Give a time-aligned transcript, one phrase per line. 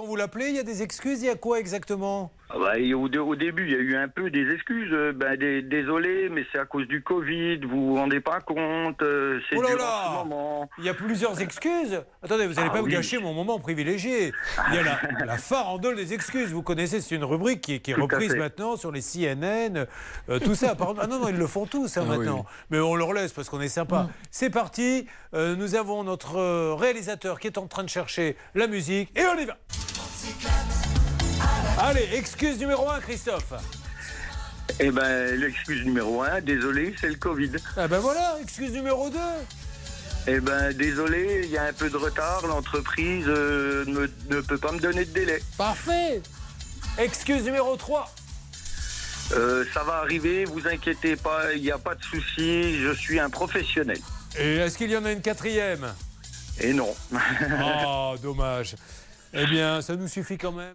[0.00, 2.32] quand vous l'appelez, il y a des excuses, il y a quoi exactement?
[2.52, 4.90] Ah bah, au, au début, il y a eu un peu des excuses.
[4.92, 7.58] euh, Ben, des- désolé, mais c'est à cause du Covid.
[7.58, 9.00] Vous vous rendez pas compte.
[9.02, 10.70] euh, c'est Oh là dur là en ce moment.
[10.78, 12.02] Il y a plusieurs excuses.
[12.24, 12.92] Attendez, vous n'allez Ah pas me oui.
[12.92, 14.32] gâcher mon moment privilégié.
[14.70, 16.50] Il y a la, la farandole des excuses.
[16.52, 19.00] Vous connaissez, c'est une rubrique qui, est- qui est Tout à reprise maintenant sur les
[19.02, 19.86] CNN,
[20.28, 20.74] euh, tout ça.
[20.74, 22.38] Par- Ah non, non, ils le font tous hein, Ah maintenant.
[22.38, 22.52] oui.
[22.70, 24.08] Mais on leur laisse parce qu'on est sympa.
[24.32, 25.06] C'est parti.
[25.34, 29.16] Euh, nous avons notre réalisateur qui est en train de chercher la musique.
[29.16, 29.56] Et on y va.
[31.82, 33.54] Allez, excuse numéro 1, Christophe.
[34.78, 37.52] Eh ben, l'excuse numéro un, désolé, c'est le Covid.
[37.74, 39.18] Ah ben voilà, excuse numéro 2.
[40.26, 42.46] Eh ben, désolé, il y a un peu de retard.
[42.46, 45.42] L'entreprise euh, ne, ne peut pas me donner de délai.
[45.56, 46.20] Parfait.
[46.98, 48.14] Excuse numéro 3.
[49.32, 52.78] Euh, ça va arriver, vous inquiétez pas, il n'y a pas de souci.
[52.78, 53.98] Je suis un professionnel.
[54.38, 55.94] Et est-ce qu'il y en a une quatrième?
[56.60, 56.94] Et non.
[57.64, 58.76] Oh, dommage.
[59.32, 60.74] Eh bien, ça nous suffit quand même.